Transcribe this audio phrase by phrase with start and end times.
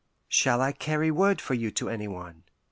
[0.29, 2.43] "Shall I carry word for you to any one?"